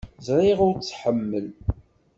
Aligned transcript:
Ẓriɣ 0.27 0.59
ur 0.67 0.75
tt-tḥemmel. 0.75 1.47